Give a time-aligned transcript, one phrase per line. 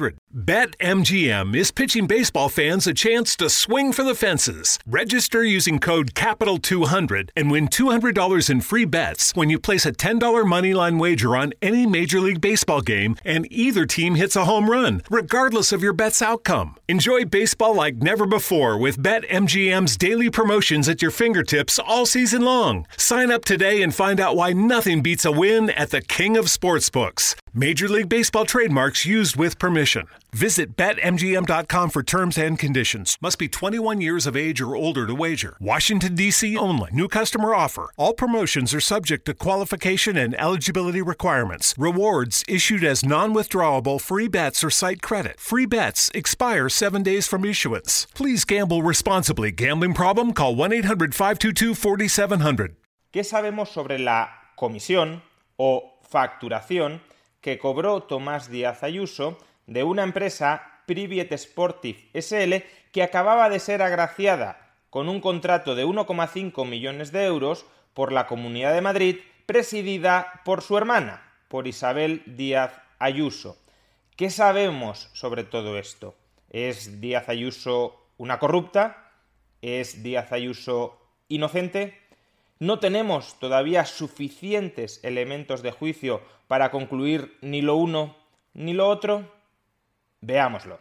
[0.00, 0.20] 888 532 3500.
[0.32, 4.78] BetMGM is pitching baseball fans a chance to swing for the fences.
[4.86, 10.20] Register using code CAPITAL200 and win $200 in free bets when you place a $10
[10.44, 15.02] moneyline wager on any Major League Baseball game and either team hits a home run,
[15.10, 16.76] regardless of your bet's outcome.
[16.88, 22.86] Enjoy baseball like never before with BetMGM's daily promotions at your fingertips all season long.
[22.96, 26.46] Sign up today and find out why nothing beats a win at the King of
[26.46, 27.34] Sportsbooks.
[27.52, 30.06] Major League Baseball trademarks used with permission.
[30.32, 33.18] Visit BetMGM.com for terms and conditions.
[33.20, 35.56] Must be 21 years of age or older to wager.
[35.60, 36.56] Washington, D.C.
[36.56, 36.90] only.
[36.92, 37.90] New customer offer.
[37.96, 41.74] All promotions are subject to qualification and eligibility requirements.
[41.76, 45.40] Rewards issued as non withdrawable free bets or site credit.
[45.40, 48.06] Free bets expire seven days from issuance.
[48.14, 49.50] Please gamble responsibly.
[49.50, 50.34] Gambling problem?
[50.34, 52.76] Call 1 800 522 4700.
[53.12, 55.22] ¿Qué sabemos sobre la comisión
[55.58, 57.00] o facturación
[57.40, 63.82] que cobró Tomás Díaz Ayuso de una empresa Privet Sportive SL que acababa de ser
[63.82, 67.64] agraciada con un contrato de 1,5 millones de euros
[67.94, 73.56] por la Comunidad de Madrid presidida por su hermana, por Isabel Díaz Ayuso.
[74.16, 76.14] ¿Qué sabemos sobre todo esto?
[76.50, 79.12] ¿Es Díaz Ayuso una corrupta?
[79.62, 81.98] ¿Es Díaz Ayuso inocente?
[82.62, 88.16] No tenemos todavía suficientes elementos de juicio para concluir ni lo uno
[88.52, 89.32] ni lo otro.
[90.20, 90.78] Veámoslo.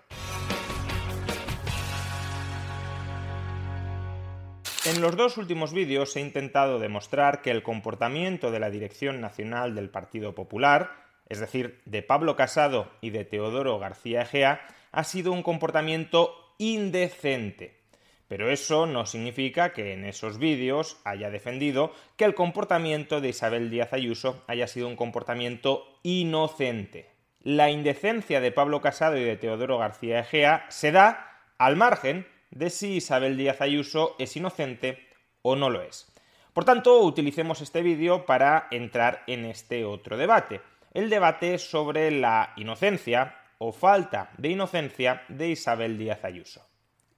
[4.84, 9.74] En los dos últimos vídeos he intentado demostrar que el comportamiento de la Dirección Nacional
[9.74, 10.92] del Partido Popular,
[11.30, 17.79] es decir, de Pablo Casado y de Teodoro García Egea, ha sido un comportamiento indecente.
[18.30, 23.72] Pero eso no significa que en esos vídeos haya defendido que el comportamiento de Isabel
[23.72, 27.10] Díaz Ayuso haya sido un comportamiento inocente.
[27.42, 32.70] La indecencia de Pablo Casado y de Teodoro García Egea se da al margen de
[32.70, 35.08] si Isabel Díaz Ayuso es inocente
[35.42, 36.14] o no lo es.
[36.54, 40.62] Por tanto, utilicemos este vídeo para entrar en este otro debate,
[40.94, 46.69] el debate sobre la inocencia o falta de inocencia de Isabel Díaz Ayuso.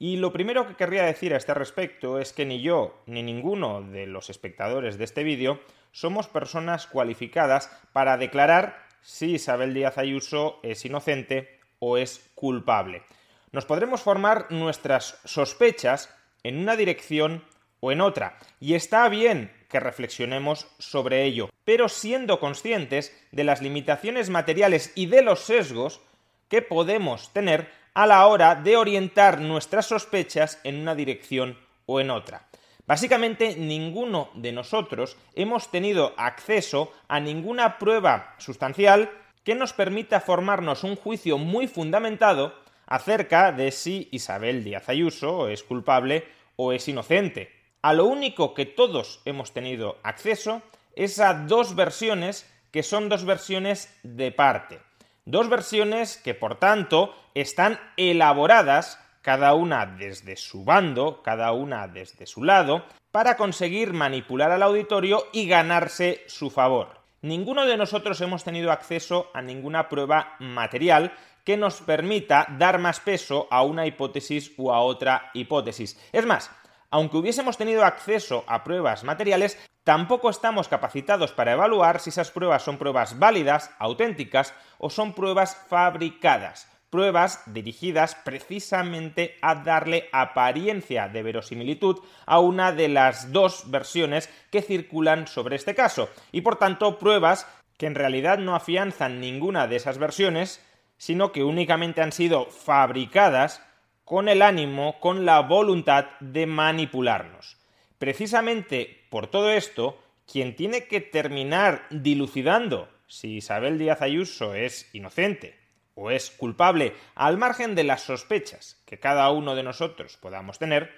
[0.03, 3.83] Y lo primero que querría decir a este respecto es que ni yo ni ninguno
[3.83, 5.59] de los espectadores de este vídeo
[5.91, 13.03] somos personas cualificadas para declarar si Isabel Díaz Ayuso es inocente o es culpable.
[13.51, 16.11] Nos podremos formar nuestras sospechas
[16.41, 17.45] en una dirección
[17.79, 23.61] o en otra, y está bien que reflexionemos sobre ello, pero siendo conscientes de las
[23.61, 26.01] limitaciones materiales y de los sesgos
[26.49, 32.09] que podemos tener a la hora de orientar nuestras sospechas en una dirección o en
[32.09, 32.47] otra.
[32.87, 39.09] Básicamente, ninguno de nosotros hemos tenido acceso a ninguna prueba sustancial
[39.43, 42.53] que nos permita formarnos un juicio muy fundamentado
[42.85, 47.51] acerca de si Isabel Díaz Ayuso es culpable o es inocente.
[47.81, 50.61] A lo único que todos hemos tenido acceso
[50.95, 54.79] es a dos versiones que son dos versiones de parte.
[55.25, 62.25] Dos versiones que, por tanto, están elaboradas, cada una desde su bando, cada una desde
[62.25, 67.01] su lado, para conseguir manipular al auditorio y ganarse su favor.
[67.21, 71.13] Ninguno de nosotros hemos tenido acceso a ninguna prueba material
[71.45, 75.99] que nos permita dar más peso a una hipótesis u a otra hipótesis.
[76.11, 76.49] Es más,
[76.89, 82.63] aunque hubiésemos tenido acceso a pruebas materiales, tampoco estamos capacitados para evaluar si esas pruebas
[82.63, 86.67] son pruebas válidas, auténticas o son pruebas fabricadas.
[86.89, 94.61] Pruebas dirigidas precisamente a darle apariencia de verosimilitud a una de las dos versiones que
[94.61, 99.77] circulan sobre este caso, y por tanto pruebas que en realidad no afianzan ninguna de
[99.77, 100.61] esas versiones,
[100.97, 103.63] sino que únicamente han sido fabricadas
[104.03, 107.60] con el ánimo, con la voluntad de manipularnos.
[108.01, 109.95] Precisamente por todo esto,
[110.25, 115.55] quien tiene que terminar dilucidando si Isabel Díaz Ayuso es inocente
[115.93, 120.89] o es culpable al margen de las sospechas que cada uno de nosotros podamos tener,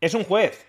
[0.00, 0.66] es un juez,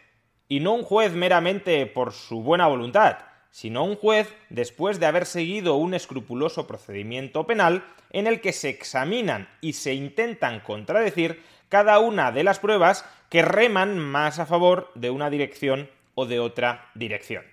[0.50, 5.26] y no un juez meramente por su buena voluntad, sino un juez después de haber
[5.26, 12.00] seguido un escrupuloso procedimiento penal en el que se examinan y se intentan contradecir cada
[12.00, 16.90] una de las pruebas que reman más a favor de una dirección o de otra
[16.96, 17.44] dirección.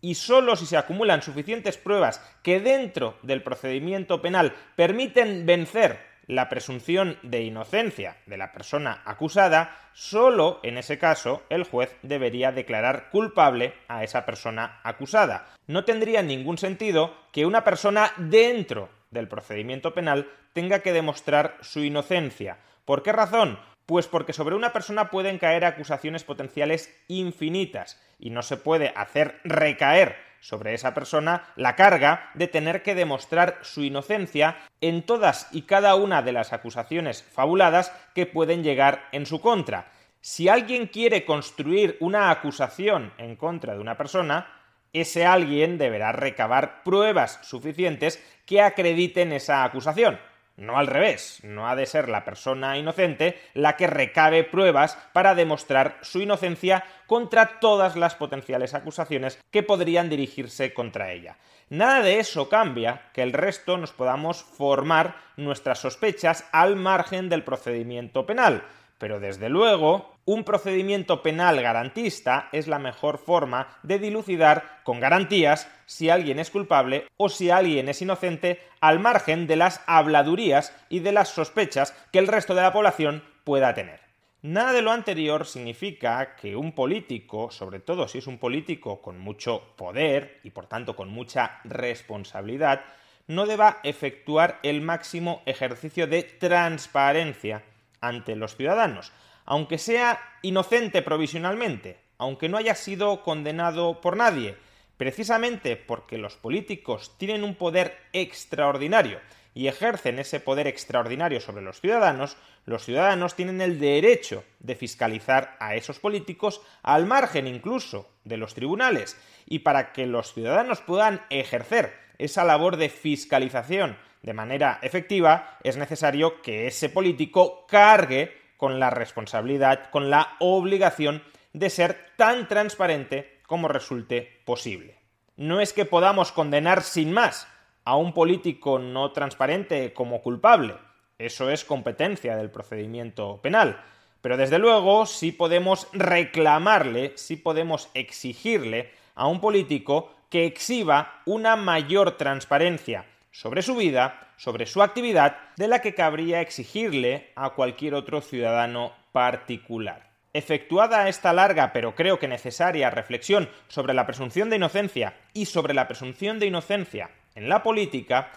[0.00, 6.48] Y solo si se acumulan suficientes pruebas que dentro del procedimiento penal permiten vencer la
[6.48, 13.10] presunción de inocencia de la persona acusada, solo en ese caso el juez debería declarar
[13.10, 15.46] culpable a esa persona acusada.
[15.66, 21.80] No tendría ningún sentido que una persona dentro del procedimiento penal tenga que demostrar su
[21.80, 22.58] inocencia.
[22.84, 23.58] ¿Por qué razón?
[23.86, 29.40] Pues porque sobre una persona pueden caer acusaciones potenciales infinitas y no se puede hacer
[29.44, 35.62] recaer sobre esa persona la carga de tener que demostrar su inocencia en todas y
[35.62, 39.90] cada una de las acusaciones fabuladas que pueden llegar en su contra.
[40.20, 44.46] Si alguien quiere construir una acusación en contra de una persona,
[44.94, 50.18] ese alguien deberá recabar pruebas suficientes que acrediten esa acusación.
[50.56, 55.34] No al revés, no ha de ser la persona inocente la que recabe pruebas para
[55.34, 61.36] demostrar su inocencia contra todas las potenciales acusaciones que podrían dirigirse contra ella.
[61.70, 67.42] Nada de eso cambia que el resto nos podamos formar nuestras sospechas al margen del
[67.42, 68.62] procedimiento penal.
[69.04, 75.68] Pero desde luego, un procedimiento penal garantista es la mejor forma de dilucidar con garantías
[75.84, 81.00] si alguien es culpable o si alguien es inocente al margen de las habladurías y
[81.00, 84.00] de las sospechas que el resto de la población pueda tener.
[84.40, 89.18] Nada de lo anterior significa que un político, sobre todo si es un político con
[89.18, 92.80] mucho poder y por tanto con mucha responsabilidad,
[93.26, 97.64] no deba efectuar el máximo ejercicio de transparencia
[98.06, 99.12] ante los ciudadanos,
[99.44, 104.56] aunque sea inocente provisionalmente, aunque no haya sido condenado por nadie,
[104.96, 109.20] precisamente porque los políticos tienen un poder extraordinario
[109.54, 112.36] y ejercen ese poder extraordinario sobre los ciudadanos,
[112.66, 118.54] los ciudadanos tienen el derecho de fiscalizar a esos políticos al margen incluso de los
[118.54, 119.16] tribunales.
[119.46, 125.76] Y para que los ciudadanos puedan ejercer esa labor de fiscalización de manera efectiva, es
[125.76, 131.22] necesario que ese político cargue con la responsabilidad, con la obligación
[131.52, 134.96] de ser tan transparente como resulte posible.
[135.36, 137.46] No es que podamos condenar sin más
[137.84, 140.74] a un político no transparente como culpable,
[141.18, 143.84] eso es competencia del procedimiento penal,
[144.22, 151.56] pero desde luego sí podemos reclamarle, sí podemos exigirle a un político que exhiba una
[151.56, 157.94] mayor transparencia sobre su vida, sobre su actividad, de la que cabría exigirle a cualquier
[157.94, 160.08] otro ciudadano particular.
[160.32, 165.74] Efectuada esta larga pero creo que necesaria reflexión sobre la presunción de inocencia y sobre
[165.74, 168.30] la presunción de inocencia en la política,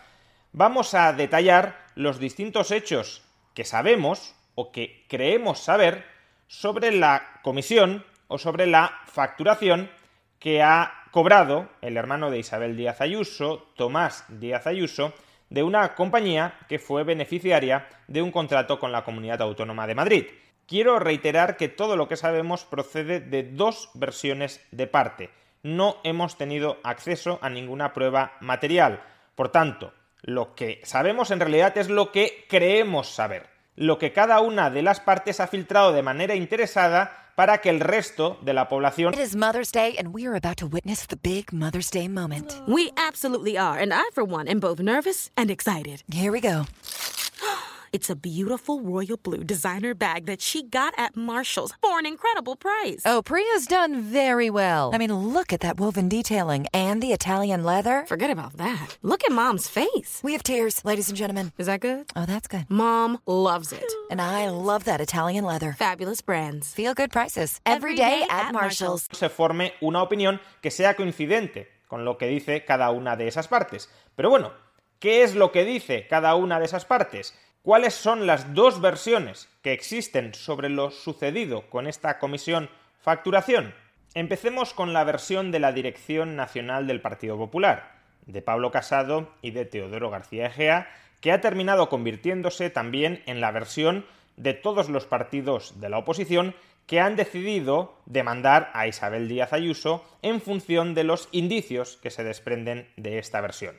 [0.51, 3.21] vamos a detallar los distintos hechos
[3.53, 6.05] que sabemos o que creemos saber
[6.47, 9.91] sobre la comisión o sobre la facturación
[10.39, 15.13] que ha cobrado el hermano de Isabel Díaz Ayuso, Tomás Díaz Ayuso,
[15.49, 20.25] de una compañía que fue beneficiaria de un contrato con la Comunidad Autónoma de Madrid.
[20.67, 25.29] Quiero reiterar que todo lo que sabemos procede de dos versiones de parte.
[25.63, 29.01] No hemos tenido acceso a ninguna prueba material.
[29.35, 34.41] Por tanto, lo que sabemos en realidad es lo que creemos saber, lo que cada
[34.41, 38.67] una de las partes ha filtrado de manera interesada para que el resto de la
[38.67, 42.07] población It is Mother's Day, and we are about to witness the big Mother's Day
[42.07, 42.59] moment.
[42.67, 46.01] We absolutely are, and I, for one, am both nervous and excited.
[46.11, 46.65] Here we go.
[47.93, 52.55] It's a beautiful royal blue designer bag that she got at Marshall's for an incredible
[52.55, 53.01] price.
[53.05, 54.91] Oh, Priya's done very well.
[54.93, 58.05] I mean, look at that woven detailing and the Italian leather.
[58.07, 58.97] Forget about that.
[59.01, 60.19] Look at Mom's face.
[60.23, 61.51] We have tears, ladies and gentlemen.
[61.57, 62.05] Is that good?
[62.15, 62.65] Oh, that's good.
[62.69, 63.85] Mom loves it.
[64.09, 65.75] And I love that Italian leather.
[65.77, 66.73] Fabulous brands.
[66.73, 69.07] Feel good prices Every every day, day at at Marshall's.
[69.11, 73.47] se forme una opinión que sea coincidente con lo que dice cada una de esas
[73.47, 73.89] partes.
[74.15, 74.51] Pero bueno,
[74.99, 77.33] ¿qué es lo que dice cada una de esas partes?
[77.67, 82.69] ¿Cuáles son las dos versiones que existen sobre lo sucedido con esta comisión
[83.01, 83.73] facturación?
[84.13, 87.91] Empecemos con la versión de la Dirección Nacional del Partido Popular,
[88.25, 90.87] de Pablo Casado y de Teodoro García Egea,
[91.19, 94.05] que ha terminado convirtiéndose también en la versión
[94.37, 96.55] de todos los partidos de la oposición
[96.85, 102.23] que han decidido demandar a Isabel Díaz Ayuso en función de los indicios que se
[102.23, 103.75] desprenden de esta versión.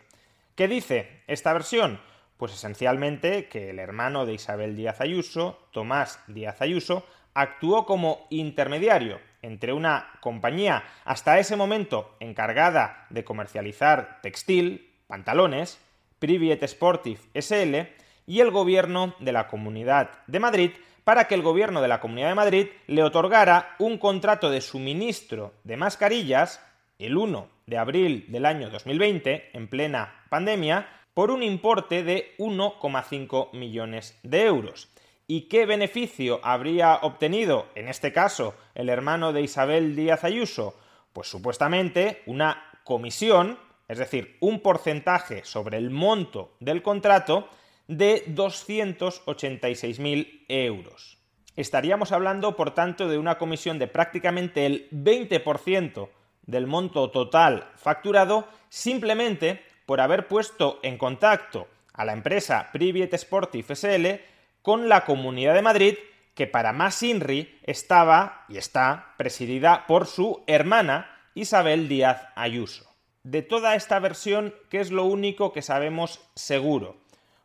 [0.57, 2.00] ¿Qué dice esta versión?
[2.38, 7.04] Pues esencialmente que el hermano de Isabel Díaz Ayuso, Tomás Díaz Ayuso,
[7.35, 15.80] actuó como intermediario entre una compañía hasta ese momento encargada de comercializar textil, pantalones,
[16.21, 17.88] Priviet Sportif SL,
[18.26, 20.71] y el gobierno de la Comunidad de Madrid
[21.02, 25.54] para que el gobierno de la Comunidad de Madrid le otorgara un contrato de suministro
[25.64, 26.62] de mascarillas
[26.99, 30.87] el 1 de abril del año 2020, en plena pandemia,
[31.18, 34.88] por un importe de 1,5 millones de euros.
[35.26, 40.76] ¿Y qué beneficio habría obtenido, en este caso, el hermano de Isabel Díaz Ayuso?
[41.12, 43.58] Pues supuestamente una comisión,
[43.88, 47.48] es decir, un porcentaje sobre el monto del contrato
[47.88, 51.18] de 286.000 euros.
[51.56, 56.10] Estaríamos hablando, por tanto, de una comisión de prácticamente el 20%
[56.46, 63.71] del monto total facturado simplemente por haber puesto en contacto a la empresa Priviet Sportif
[63.71, 64.21] SL
[64.61, 65.95] con la Comunidad de Madrid,
[66.35, 72.85] que para más INRI estaba y está presidida por su hermana Isabel Díaz Ayuso.
[73.23, 76.99] De toda esta versión, ¿qué es lo único que sabemos seguro?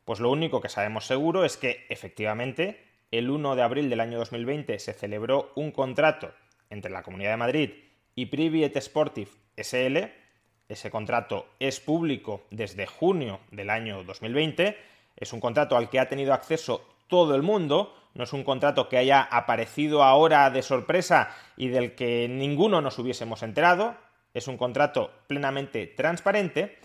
[0.04, 4.18] Pues lo único que sabemos seguro es que, efectivamente, el 1 de abril del año
[4.18, 6.34] 2020 se celebró un contrato
[6.70, 7.70] entre la Comunidad de Madrid
[8.16, 10.23] y Priviet Sportif SL.
[10.68, 14.78] Ese contrato es público desde junio del año 2020.
[15.16, 17.96] Es un contrato al que ha tenido acceso todo el mundo.
[18.14, 22.98] No es un contrato que haya aparecido ahora de sorpresa y del que ninguno nos
[23.00, 23.96] hubiésemos enterado.
[24.34, 26.78] Es un contrato plenamente transparente.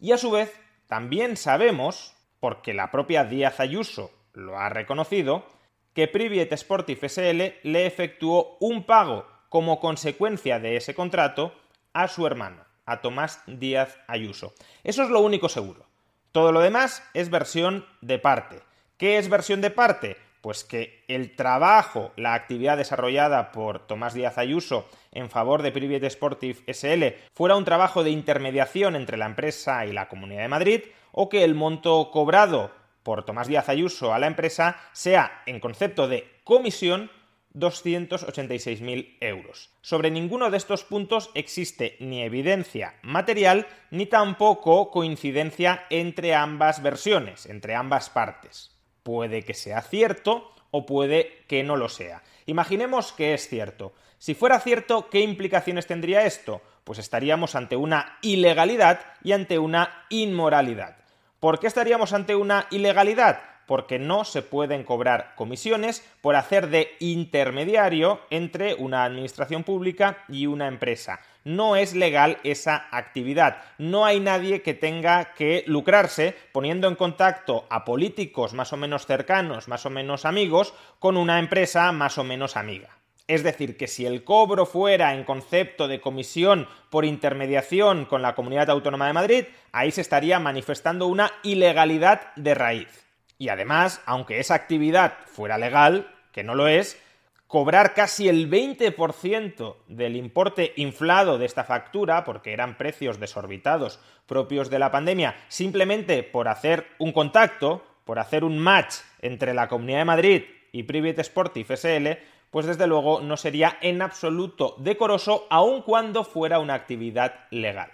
[0.00, 5.46] Y a su vez, también sabemos, porque la propia Díaz Ayuso lo ha reconocido,
[5.94, 11.54] que Priviet Sportif SL le efectuó un pago como consecuencia de ese contrato
[11.92, 14.54] a su hermano, a Tomás Díaz Ayuso.
[14.82, 15.86] Eso es lo único seguro.
[16.32, 18.60] Todo lo demás es versión de parte.
[18.96, 20.16] ¿Qué es versión de parte?
[20.40, 26.04] Pues que el trabajo, la actividad desarrollada por Tomás Díaz Ayuso en favor de Priviet
[26.10, 30.80] Sportif SL fuera un trabajo de intermediación entre la empresa y la Comunidad de Madrid,
[31.12, 32.72] o que el monto cobrado
[33.02, 37.10] por Tomás Díaz Ayuso a la empresa sea, en concepto de comisión,
[37.54, 39.70] 286.000 euros.
[39.80, 47.46] Sobre ninguno de estos puntos existe ni evidencia material ni tampoco coincidencia entre ambas versiones,
[47.46, 48.76] entre ambas partes.
[49.02, 52.22] Puede que sea cierto o puede que no lo sea.
[52.46, 53.94] Imaginemos que es cierto.
[54.18, 56.62] Si fuera cierto, ¿qué implicaciones tendría esto?
[56.82, 60.96] Pues estaríamos ante una ilegalidad y ante una inmoralidad.
[61.38, 63.53] ¿Por qué estaríamos ante una ilegalidad?
[63.66, 70.46] Porque no se pueden cobrar comisiones por hacer de intermediario entre una administración pública y
[70.46, 71.20] una empresa.
[71.44, 73.58] No es legal esa actividad.
[73.76, 79.06] No hay nadie que tenga que lucrarse poniendo en contacto a políticos más o menos
[79.06, 82.96] cercanos, más o menos amigos, con una empresa más o menos amiga.
[83.26, 88.34] Es decir, que si el cobro fuera en concepto de comisión por intermediación con la
[88.34, 93.03] Comunidad Autónoma de Madrid, ahí se estaría manifestando una ilegalidad de raíz.
[93.38, 97.00] Y además, aunque esa actividad fuera legal, que no lo es,
[97.46, 104.70] cobrar casi el 20% del importe inflado de esta factura, porque eran precios desorbitados propios
[104.70, 109.98] de la pandemia, simplemente por hacer un contacto, por hacer un match entre la Comunidad
[109.98, 112.18] de Madrid y Private Sportif SL,
[112.50, 117.90] pues desde luego no sería en absoluto decoroso, aun cuando fuera una actividad legal.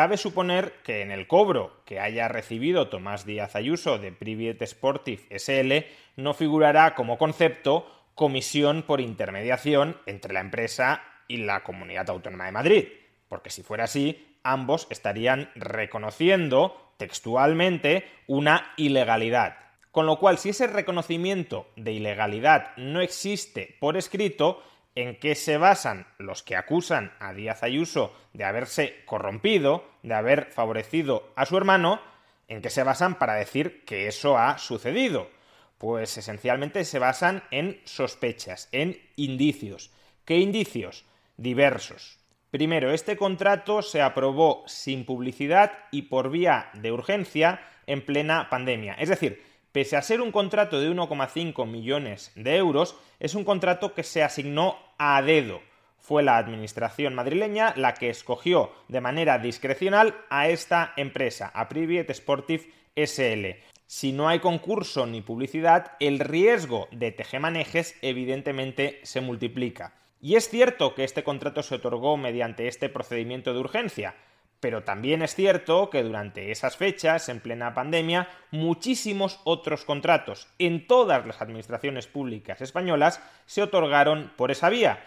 [0.00, 5.26] Cabe suponer que en el cobro que haya recibido Tomás Díaz Ayuso de Priviet Sportif
[5.30, 5.84] SL
[6.16, 12.52] no figurará como concepto comisión por intermediación entre la empresa y la Comunidad Autónoma de
[12.52, 12.88] Madrid,
[13.28, 19.58] porque si fuera así, ambos estarían reconociendo textualmente una ilegalidad.
[19.90, 24.62] Con lo cual, si ese reconocimiento de ilegalidad no existe por escrito,
[24.94, 30.50] ¿en qué se basan los que acusan a Díaz Ayuso de haberse corrompido, de haber
[30.52, 32.00] favorecido a su hermano?
[32.48, 35.30] ¿En qué se basan para decir que eso ha sucedido?
[35.78, 39.90] Pues esencialmente se basan en sospechas, en indicios.
[40.24, 41.04] ¿Qué indicios?
[41.36, 42.18] Diversos.
[42.50, 48.94] Primero, este contrato se aprobó sin publicidad y por vía de urgencia en plena pandemia.
[48.94, 49.42] Es decir,
[49.72, 54.22] pese a ser un contrato de 1,5 millones de euros, es un contrato que se
[54.22, 55.60] asignó a dedo.
[55.98, 62.14] Fue la administración madrileña la que escogió de manera discrecional a esta empresa, a Private
[62.14, 63.62] Sportive SL.
[63.86, 69.94] Si no hay concurso ni publicidad, el riesgo de tejemanejes evidentemente se multiplica.
[70.20, 74.14] Y es cierto que este contrato se otorgó mediante este procedimiento de urgencia,
[74.60, 80.86] pero también es cierto que durante esas fechas, en plena pandemia, muchísimos otros contratos en
[80.86, 85.02] todas las administraciones públicas españolas se otorgaron por esa vía.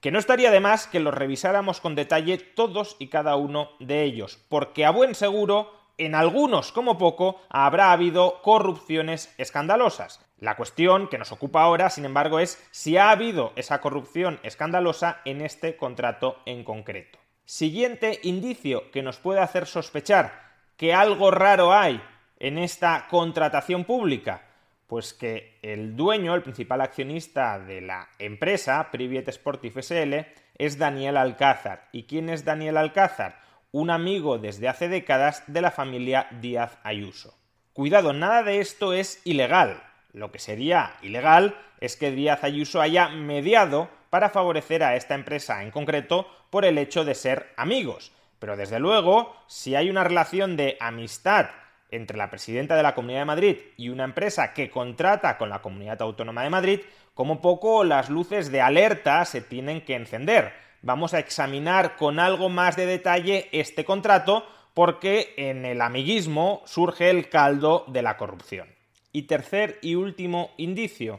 [0.00, 4.02] Que no estaría de más que los revisáramos con detalle todos y cada uno de
[4.02, 10.24] ellos, porque a buen seguro, en algunos como poco, habrá habido corrupciones escandalosas.
[10.38, 15.20] La cuestión que nos ocupa ahora, sin embargo, es si ha habido esa corrupción escandalosa
[15.24, 17.23] en este contrato en concreto.
[17.46, 20.44] Siguiente indicio que nos puede hacer sospechar
[20.78, 22.02] que algo raro hay
[22.38, 24.42] en esta contratación pública,
[24.86, 31.18] pues que el dueño, el principal accionista de la empresa, Private Sportive SL, es Daniel
[31.18, 31.88] Alcázar.
[31.92, 33.40] ¿Y quién es Daniel Alcázar?
[33.72, 37.36] Un amigo desde hace décadas de la familia Díaz Ayuso.
[37.74, 39.82] Cuidado, nada de esto es ilegal.
[40.12, 45.64] Lo que sería ilegal es que Díaz Ayuso haya mediado para favorecer a esta empresa
[45.64, 48.12] en concreto por el hecho de ser amigos.
[48.38, 51.46] Pero desde luego, si hay una relación de amistad
[51.90, 55.62] entre la presidenta de la Comunidad de Madrid y una empresa que contrata con la
[55.62, 56.80] Comunidad Autónoma de Madrid,
[57.12, 60.52] como poco las luces de alerta se tienen que encender.
[60.82, 67.10] Vamos a examinar con algo más de detalle este contrato porque en el amiguismo surge
[67.10, 68.68] el caldo de la corrupción.
[69.10, 71.18] Y tercer y último indicio,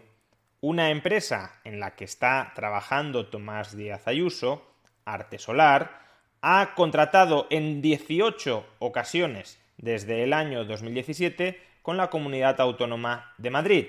[0.68, 4.66] una empresa en la que está trabajando Tomás Díaz Ayuso,
[5.06, 6.02] Arte Solar,
[6.42, 13.86] ha contratado en 18 ocasiones desde el año 2017 con la Comunidad Autónoma de Madrid.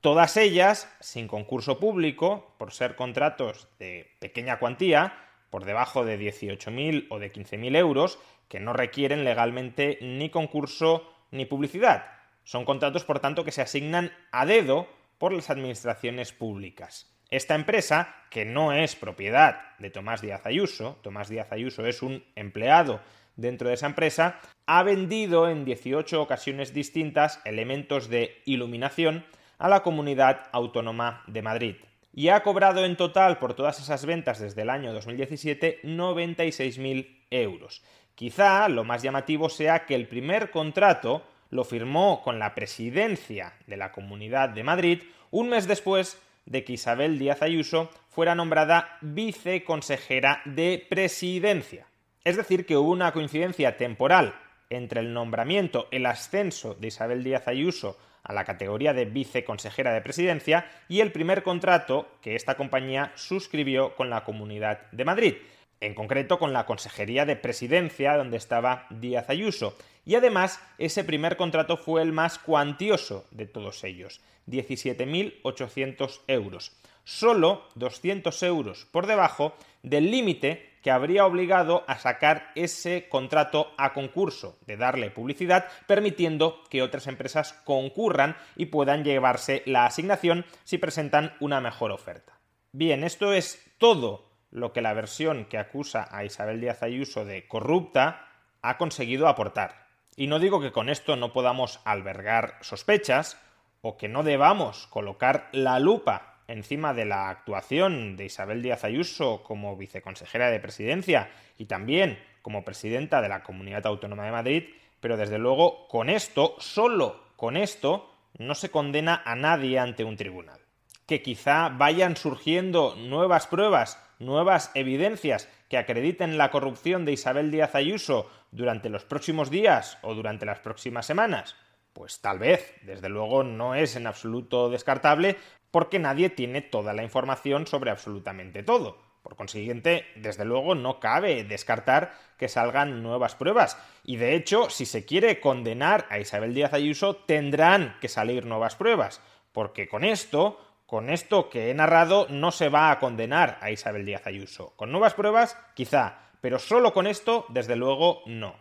[0.00, 5.12] Todas ellas sin concurso público, por ser contratos de pequeña cuantía,
[5.50, 8.18] por debajo de 18.000 o de 15.000 euros,
[8.48, 12.06] que no requieren legalmente ni concurso ni publicidad.
[12.44, 17.12] Son contratos, por tanto, que se asignan a dedo por las administraciones públicas.
[17.30, 22.24] Esta empresa, que no es propiedad de Tomás Díaz Ayuso, Tomás Díaz Ayuso es un
[22.36, 23.00] empleado
[23.36, 29.24] dentro de esa empresa, ha vendido en 18 ocasiones distintas elementos de iluminación
[29.58, 31.76] a la comunidad autónoma de Madrid.
[32.12, 37.82] Y ha cobrado en total por todas esas ventas desde el año 2017 96.000 euros.
[38.14, 43.76] Quizá lo más llamativo sea que el primer contrato lo firmó con la presidencia de
[43.76, 50.40] la Comunidad de Madrid un mes después de que Isabel Díaz Ayuso fuera nombrada viceconsejera
[50.44, 51.86] de presidencia.
[52.24, 54.34] Es decir, que hubo una coincidencia temporal
[54.70, 60.02] entre el nombramiento, el ascenso de Isabel Díaz Ayuso a la categoría de viceconsejera de
[60.02, 65.34] presidencia y el primer contrato que esta compañía suscribió con la Comunidad de Madrid
[65.80, 69.76] en concreto con la Consejería de Presidencia donde estaba Díaz Ayuso.
[70.04, 76.72] Y además, ese primer contrato fue el más cuantioso de todos ellos, 17.800 euros.
[77.04, 83.92] Solo 200 euros por debajo del límite que habría obligado a sacar ese contrato a
[83.92, 90.78] concurso, de darle publicidad, permitiendo que otras empresas concurran y puedan llevarse la asignación si
[90.78, 92.38] presentan una mejor oferta.
[92.72, 97.46] Bien, esto es todo lo que la versión que acusa a Isabel Díaz Ayuso de
[97.46, 98.28] corrupta
[98.62, 99.86] ha conseguido aportar.
[100.16, 103.40] Y no digo que con esto no podamos albergar sospechas
[103.82, 109.42] o que no debamos colocar la lupa encima de la actuación de Isabel Díaz Ayuso
[109.42, 114.64] como viceconsejera de presidencia y también como presidenta de la Comunidad Autónoma de Madrid,
[115.00, 120.16] pero desde luego con esto, solo con esto, no se condena a nadie ante un
[120.16, 120.58] tribunal.
[121.06, 127.74] Que quizá vayan surgiendo nuevas pruebas nuevas evidencias que acrediten la corrupción de Isabel Díaz
[127.74, 131.56] Ayuso durante los próximos días o durante las próximas semanas?
[131.92, 135.36] Pues tal vez, desde luego no es en absoluto descartable
[135.70, 138.98] porque nadie tiene toda la información sobre absolutamente todo.
[139.22, 143.76] Por consiguiente, desde luego no cabe descartar que salgan nuevas pruebas.
[144.04, 148.76] Y de hecho, si se quiere condenar a Isabel Díaz Ayuso, tendrán que salir nuevas
[148.76, 149.20] pruebas.
[149.52, 154.06] Porque con esto, con esto que he narrado, no se va a condenar a Isabel
[154.06, 154.72] Díaz Ayuso.
[154.74, 158.56] Con nuevas pruebas, quizá, pero solo con esto, desde luego, no.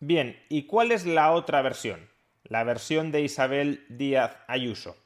[0.00, 2.08] Bien, ¿y cuál es la otra versión?
[2.44, 4.96] La versión de Isabel Díaz Ayuso.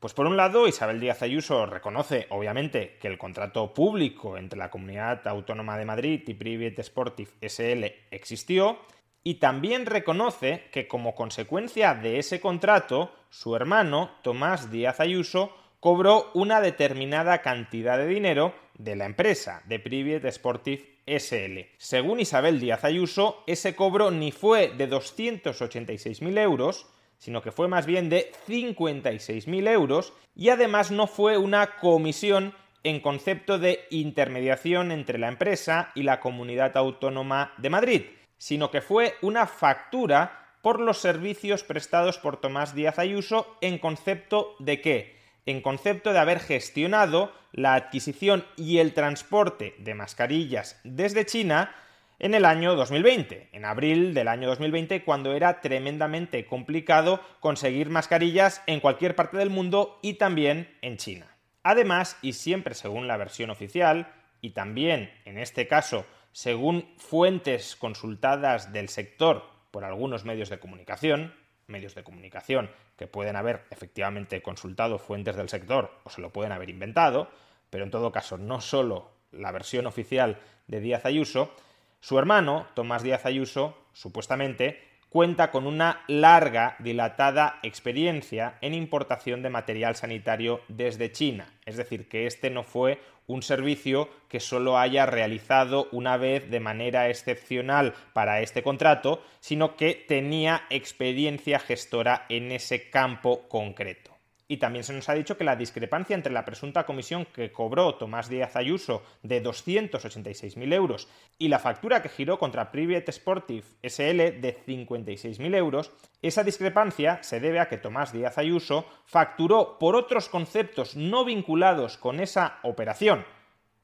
[0.00, 4.70] Pues por un lado, Isabel Díaz Ayuso reconoce, obviamente, que el contrato público entre la
[4.70, 8.78] Comunidad Autónoma de Madrid y Private Sportive SL existió,
[9.22, 15.54] y también reconoce que como consecuencia de ese contrato, su hermano, Tomás Díaz Ayuso,
[15.86, 21.60] cobró una determinada cantidad de dinero de la empresa, de Private Sportive SL.
[21.78, 27.86] Según Isabel Díaz Ayuso, ese cobro ni fue de 286.000 euros, sino que fue más
[27.86, 35.18] bien de 56.000 euros y además no fue una comisión en concepto de intermediación entre
[35.20, 38.02] la empresa y la comunidad autónoma de Madrid,
[38.38, 44.56] sino que fue una factura por los servicios prestados por Tomás Díaz Ayuso en concepto
[44.58, 45.15] de qué?
[45.46, 51.74] En concepto de haber gestionado la adquisición y el transporte de mascarillas desde China
[52.18, 58.62] en el año 2020, en abril del año 2020, cuando era tremendamente complicado conseguir mascarillas
[58.66, 61.26] en cualquier parte del mundo y también en China.
[61.62, 68.72] Además, y siempre según la versión oficial, y también en este caso según fuentes consultadas
[68.72, 71.32] del sector por algunos medios de comunicación,
[71.66, 76.52] medios de comunicación que pueden haber efectivamente consultado fuentes del sector o se lo pueden
[76.52, 77.28] haber inventado,
[77.70, 81.54] pero en todo caso no solo la versión oficial de Díaz Ayuso,
[82.00, 84.85] su hermano, Tomás Díaz Ayuso, supuestamente,
[85.16, 91.54] cuenta con una larga, dilatada experiencia en importación de material sanitario desde China.
[91.64, 96.60] Es decir, que este no fue un servicio que solo haya realizado una vez de
[96.60, 104.15] manera excepcional para este contrato, sino que tenía experiencia gestora en ese campo concreto.
[104.48, 107.96] Y también se nos ha dicho que la discrepancia entre la presunta comisión que cobró
[107.96, 114.40] Tomás Díaz Ayuso de 286.000 euros y la factura que giró contra Private Sportive SL
[114.40, 115.90] de 56.000 euros,
[116.22, 121.98] esa discrepancia se debe a que Tomás Díaz Ayuso facturó por otros conceptos no vinculados
[121.98, 123.24] con esa operación,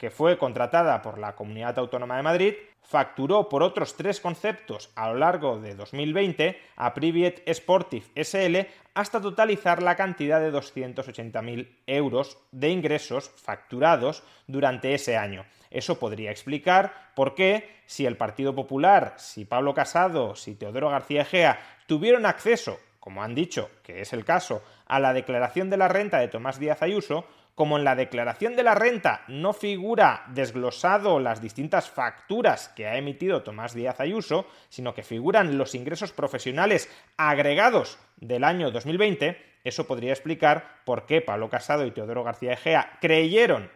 [0.02, 5.08] que fue contratada por la Comunidad Autónoma de Madrid, facturó por otros tres conceptos a
[5.08, 12.36] lo largo de 2020 a Privet Sportive SL hasta totalizar la cantidad de 280.000 euros
[12.50, 15.44] de ingresos facturados durante ese año.
[15.70, 21.22] Eso podría explicar por qué, si el Partido Popular, si Pablo Casado, si Teodoro García
[21.22, 25.86] Egea tuvieron acceso, como han dicho, que es el caso, a la declaración de la
[25.86, 31.20] renta de Tomás Díaz Ayuso, como en la declaración de la renta no figura desglosado
[31.20, 36.90] las distintas facturas que ha emitido Tomás Díaz Ayuso, sino que figuran los ingresos profesionales
[37.16, 42.98] agregados del año 2020, eso podría explicar por qué Pablo Casado y Teodoro García Egea
[43.00, 43.70] creyeron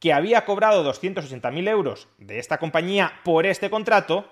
[0.00, 4.28] que había cobrado 280.000 euros de esta compañía por este contrato,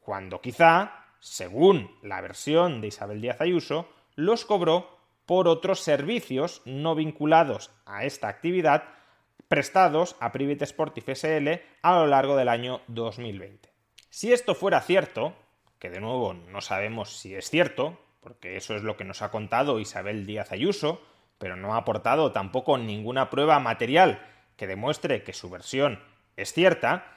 [0.00, 4.93] cuando quizá, según la versión de Isabel Díaz Ayuso, los cobró
[5.26, 8.84] por otros servicios no vinculados a esta actividad
[9.48, 11.48] prestados a Private Sportive SL
[11.82, 13.72] a lo largo del año 2020.
[14.10, 15.34] Si esto fuera cierto,
[15.78, 19.30] que de nuevo no sabemos si es cierto, porque eso es lo que nos ha
[19.30, 21.02] contado Isabel Díaz Ayuso,
[21.38, 26.00] pero no ha aportado tampoco ninguna prueba material que demuestre que su versión
[26.36, 27.13] es cierta,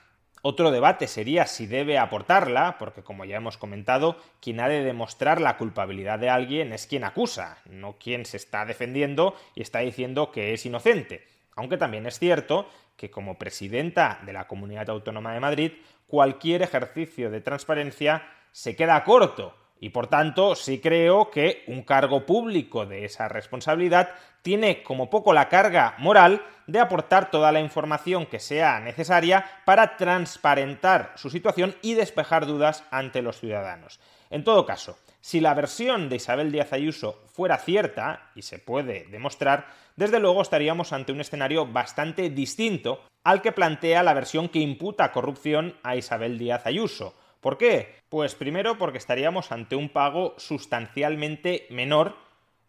[0.47, 5.41] otro debate sería si debe aportarla, porque como ya hemos comentado, quien ha de demostrar
[5.41, 10.31] la culpabilidad de alguien es quien acusa, no quien se está defendiendo y está diciendo
[10.31, 11.27] que es inocente.
[11.57, 15.71] Aunque también es cierto que como presidenta de la Comunidad Autónoma de Madrid,
[16.07, 22.25] cualquier ejercicio de transparencia se queda corto y por tanto sí creo que un cargo
[22.25, 24.11] público de esa responsabilidad
[24.47, 29.97] tiene como poco la carga moral de aportar toda la información que sea necesaria para
[29.97, 33.99] transparentar su situación y despejar dudas ante los ciudadanos.
[34.29, 39.07] En todo caso, si la versión de Isabel Díaz Ayuso fuera cierta, y se puede
[39.07, 44.59] demostrar, desde luego estaríamos ante un escenario bastante distinto al que plantea la versión que
[44.59, 47.15] imputa corrupción a Isabel Díaz Ayuso.
[47.41, 47.95] ¿Por qué?
[48.07, 52.15] Pues primero porque estaríamos ante un pago sustancialmente menor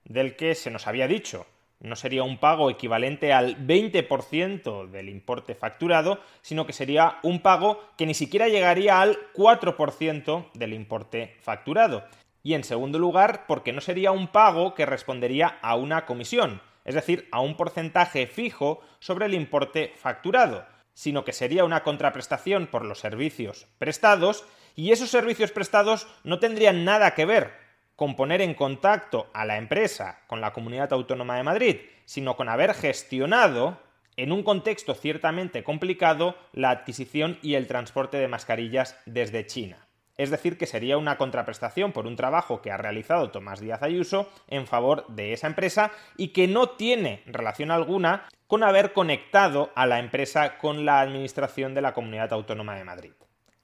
[0.03, 1.47] del que se nos había dicho.
[1.81, 7.81] No sería un pago equivalente al 20% del importe facturado, sino que sería un pago
[7.97, 12.05] que ni siquiera llegaría al 4% del importe facturado.
[12.43, 16.97] Y en segundo lugar, porque no sería un pago que respondería a una comisión, es
[16.97, 22.85] decir, a un porcentaje fijo sobre el importe facturado, sino que sería una contraprestación por
[22.85, 27.68] los servicios prestados, y esos servicios prestados no tendrían nada que ver
[27.99, 32.49] con poner en contacto a la empresa con la Comunidad Autónoma de Madrid, sino con
[32.49, 33.77] haber gestionado,
[34.17, 39.89] en un contexto ciertamente complicado, la adquisición y el transporte de mascarillas desde China.
[40.17, 44.31] Es decir, que sería una contraprestación por un trabajo que ha realizado Tomás Díaz Ayuso
[44.47, 49.87] en favor de esa empresa y que no tiene relación alguna con haber conectado a
[49.87, 53.13] la empresa con la Administración de la Comunidad Autónoma de Madrid.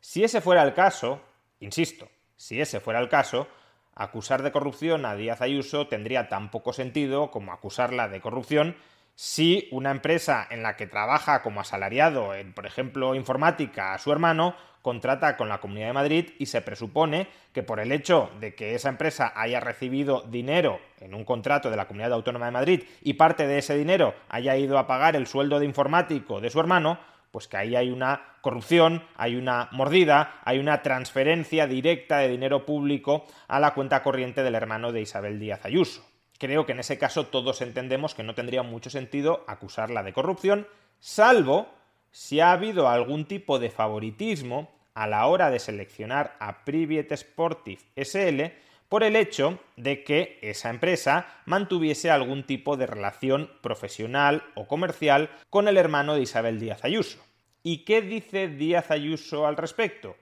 [0.00, 1.20] Si ese fuera el caso,
[1.60, 3.46] insisto, si ese fuera el caso,
[3.94, 8.76] acusar de corrupción a Díaz Ayuso tendría tan poco sentido como acusarla de corrupción
[9.16, 14.10] si una empresa en la que trabaja como asalariado en, por ejemplo, informática a su
[14.10, 18.54] hermano, contrata con la Comunidad de Madrid y se presupone que por el hecho de
[18.54, 22.84] que esa empresa haya recibido dinero en un contrato de la Comunidad Autónoma de Madrid
[23.02, 26.60] y parte de ese dinero haya ido a pagar el sueldo de informático de su
[26.60, 26.98] hermano,
[27.34, 32.64] pues que ahí hay una corrupción, hay una mordida, hay una transferencia directa de dinero
[32.64, 36.06] público a la cuenta corriente del hermano de Isabel Díaz Ayuso.
[36.38, 40.68] Creo que en ese caso todos entendemos que no tendría mucho sentido acusarla de corrupción,
[41.00, 41.66] salvo
[42.12, 47.82] si ha habido algún tipo de favoritismo a la hora de seleccionar a Privet Sportive
[47.96, 48.52] SL
[48.88, 55.30] por el hecho de que esa empresa mantuviese algún tipo de relación profesional o comercial
[55.50, 57.18] con el hermano de Isabel Díaz Ayuso.
[57.62, 60.16] ¿Y qué dice Díaz Ayuso al respecto?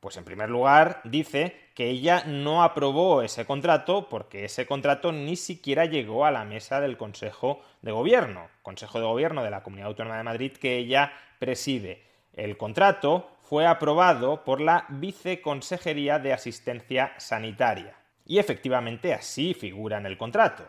[0.00, 5.36] Pues en primer lugar dice que ella no aprobó ese contrato porque ese contrato ni
[5.36, 9.88] siquiera llegó a la mesa del Consejo de Gobierno, Consejo de Gobierno de la Comunidad
[9.88, 12.04] Autónoma de Madrid que ella preside.
[12.34, 17.94] El contrato fue aprobado por la Viceconsejería de Asistencia Sanitaria.
[18.24, 20.66] Y efectivamente así figura en el contrato.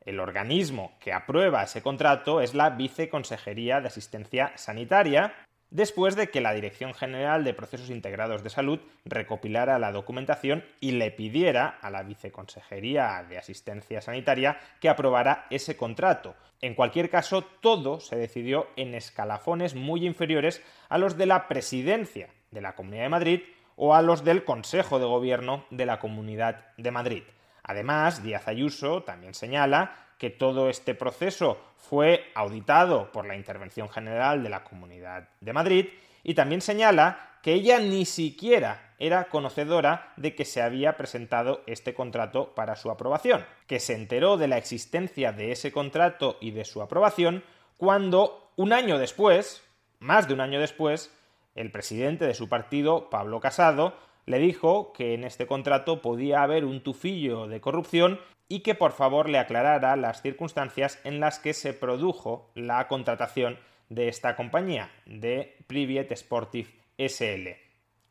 [0.00, 5.34] El organismo que aprueba ese contrato es la Viceconsejería de Asistencia Sanitaria
[5.74, 10.92] después de que la Dirección General de Procesos Integrados de Salud recopilara la documentación y
[10.92, 16.36] le pidiera a la Viceconsejería de Asistencia Sanitaria que aprobara ese contrato.
[16.60, 22.28] En cualquier caso, todo se decidió en escalafones muy inferiores a los de la Presidencia
[22.52, 23.40] de la Comunidad de Madrid
[23.74, 27.24] o a los del Consejo de Gobierno de la Comunidad de Madrid.
[27.64, 34.42] Además, Díaz Ayuso también señala que todo este proceso fue auditado por la Intervención General
[34.42, 35.86] de la Comunidad de Madrid
[36.22, 41.92] y también señala que ella ni siquiera era conocedora de que se había presentado este
[41.92, 46.64] contrato para su aprobación, que se enteró de la existencia de ese contrato y de
[46.64, 47.44] su aprobación
[47.76, 49.62] cuando un año después,
[49.98, 51.12] más de un año después,
[51.54, 53.94] el presidente de su partido, Pablo Casado,
[54.26, 58.92] le dijo que en este contrato podía haber un tufillo de corrupción y que por
[58.92, 63.58] favor le aclarara las circunstancias en las que se produjo la contratación
[63.88, 67.48] de esta compañía, de Privet Sportive SL.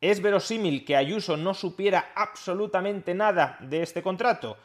[0.00, 4.56] ¿Es verosímil que Ayuso no supiera absolutamente nada de este contrato?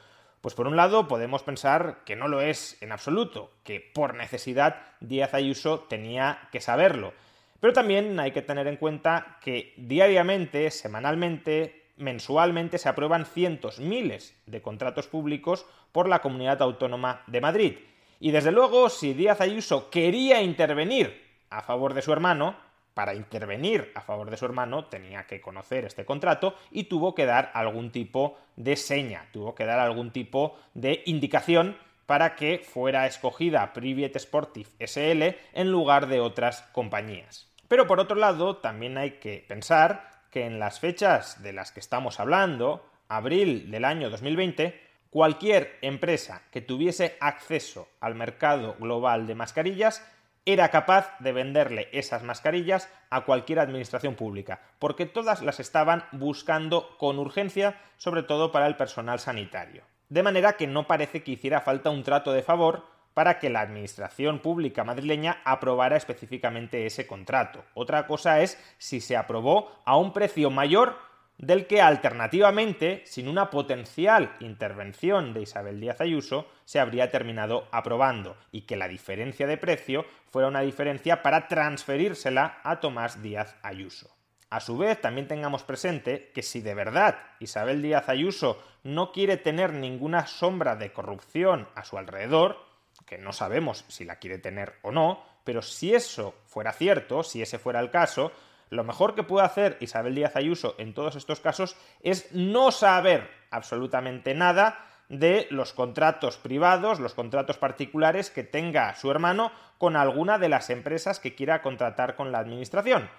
[0.42, 4.82] Pues por un lado podemos pensar que no lo es en absoluto, que por necesidad
[5.00, 7.14] Díaz Ayuso tenía que saberlo.
[7.60, 14.36] Pero también hay que tener en cuenta que diariamente, semanalmente, mensualmente se aprueban cientos, miles
[14.46, 17.78] de contratos públicos por la Comunidad Autónoma de Madrid.
[18.20, 22.56] Y desde luego, si Díaz Ayuso quería intervenir a favor de su hermano,
[22.94, 27.26] para intervenir a favor de su hermano tenía que conocer este contrato y tuvo que
[27.26, 33.08] dar algún tipo de seña, tuvo que dar algún tipo de indicación para que fuera
[33.08, 37.49] escogida Privet Sportive SL en lugar de otras compañías.
[37.70, 41.80] Pero por otro lado, también hay que pensar que en las fechas de las que
[41.80, 49.36] estamos hablando, abril del año 2020, cualquier empresa que tuviese acceso al mercado global de
[49.36, 50.04] mascarillas
[50.46, 56.98] era capaz de venderle esas mascarillas a cualquier administración pública, porque todas las estaban buscando
[56.98, 59.84] con urgencia, sobre todo para el personal sanitario.
[60.10, 62.88] De manera que no parece que hiciera falta un trato de favor
[63.20, 67.66] para que la Administración Pública madrileña aprobara específicamente ese contrato.
[67.74, 70.96] Otra cosa es si se aprobó a un precio mayor
[71.38, 78.38] del que alternativamente, sin una potencial intervención de Isabel Díaz Ayuso, se habría terminado aprobando
[78.54, 84.10] y que la diferencia de precio fuera una diferencia para transferírsela a Tomás Díaz Ayuso.
[84.50, 89.36] A su vez, también tengamos presente que si de verdad Isabel Díaz Ayuso no quiere
[89.36, 92.69] tener ninguna sombra de corrupción a su alrededor,
[93.10, 97.42] que no sabemos si la quiere tener o no, pero si eso fuera cierto, si
[97.42, 98.32] ese fuera el caso,
[98.70, 103.28] lo mejor que puede hacer Isabel Díaz Ayuso en todos estos casos es no saber
[103.50, 110.38] absolutamente nada de los contratos privados, los contratos particulares que tenga su hermano con alguna
[110.38, 113.10] de las empresas que quiera contratar con la administración.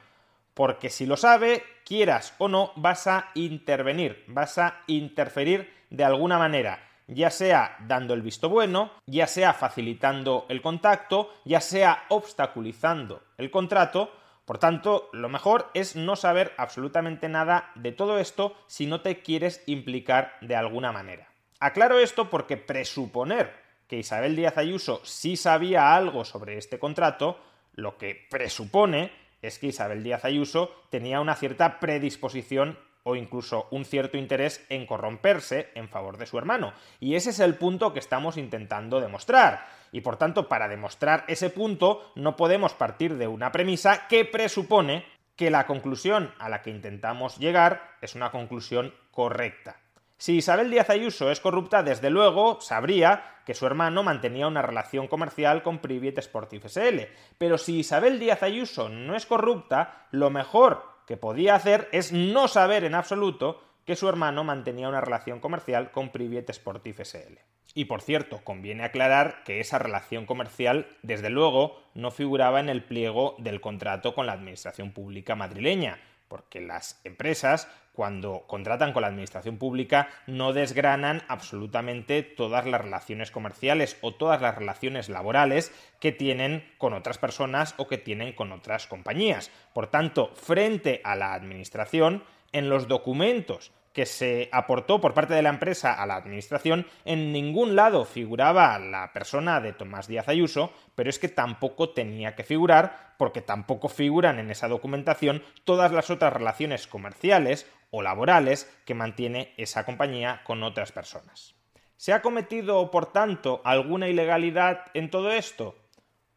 [0.55, 6.39] Porque si lo sabe, quieras o no, vas a intervenir, vas a interferir de alguna
[6.39, 13.23] manera, ya sea dando el visto bueno, ya sea facilitando el contacto, ya sea obstaculizando
[13.37, 14.11] el contrato,
[14.45, 19.23] por tanto, lo mejor es no saber absolutamente nada de todo esto si no te
[19.23, 21.29] quieres implicar de alguna manera.
[21.61, 23.53] Aclaro esto porque presuponer
[23.87, 27.39] que Isabel Díaz Ayuso sí sabía algo sobre este contrato,
[27.75, 33.85] lo que presupone es que Isabel Díaz Ayuso tenía una cierta predisposición o incluso un
[33.85, 36.73] cierto interés en corromperse en favor de su hermano.
[36.99, 39.67] Y ese es el punto que estamos intentando demostrar.
[39.93, 45.05] Y por tanto, para demostrar ese punto, no podemos partir de una premisa que presupone
[45.37, 49.81] que la conclusión a la que intentamos llegar es una conclusión correcta.
[50.21, 55.09] Si Isabel Díaz Ayuso es corrupta, desde luego sabría que su hermano mantenía una relación
[55.09, 57.09] comercial con Private Sportif SL.
[57.39, 62.47] Pero si Isabel Díaz Ayuso no es corrupta, lo mejor que podía hacer es no
[62.47, 67.41] saber en absoluto que su hermano mantenía una relación comercial con Private Sportif SL.
[67.75, 72.85] Y por cierto, conviene aclarar que esa relación comercial, desde luego, no figuraba en el
[72.85, 75.99] pliego del contrato con la Administración Pública madrileña,
[76.31, 83.33] porque las empresas, cuando contratan con la administración pública, no desgranan absolutamente todas las relaciones
[83.33, 88.53] comerciales o todas las relaciones laborales que tienen con otras personas o que tienen con
[88.53, 89.51] otras compañías.
[89.75, 95.43] Por tanto, frente a la administración, en los documentos que se aportó por parte de
[95.43, 100.73] la empresa a la administración, en ningún lado figuraba la persona de Tomás Díaz Ayuso,
[100.95, 106.11] pero es que tampoco tenía que figurar, porque tampoco figuran en esa documentación todas las
[106.11, 111.55] otras relaciones comerciales o laborales que mantiene esa compañía con otras personas.
[111.97, 115.77] ¿Se ha cometido, por tanto, alguna ilegalidad en todo esto?